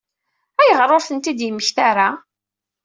[0.61, 2.09] Ayɣer ur ten-id-yemmekta ara?